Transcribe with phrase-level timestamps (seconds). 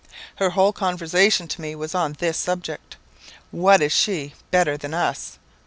[0.37, 2.97] Her whole conversation to me was on this subject.
[3.51, 5.37] 'What is she better than us?'